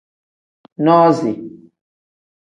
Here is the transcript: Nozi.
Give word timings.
Nozi. 0.85 1.31